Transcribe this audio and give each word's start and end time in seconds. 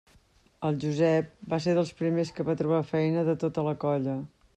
El 0.69 0.77
Josep 0.83 1.27
va 1.51 1.59
ser 1.65 1.75
dels 1.79 1.91
primers 1.99 2.31
que 2.39 2.47
va 2.47 2.55
trobar 2.63 2.79
feina 2.93 3.27
de 3.29 3.37
tota 3.45 3.67
la 3.69 3.75
colla. 3.85 4.17